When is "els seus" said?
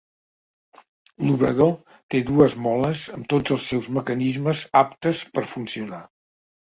3.57-3.91